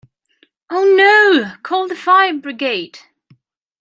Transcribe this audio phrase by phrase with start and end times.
[0.71, 1.57] Oh no!
[1.61, 2.97] Call the fire brigade!